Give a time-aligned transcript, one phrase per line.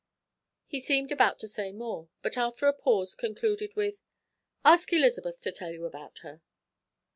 [0.65, 4.01] He seemed about to say more, but after a pause concluded with:
[4.65, 6.41] "Ask Elizabeth to tell you about her."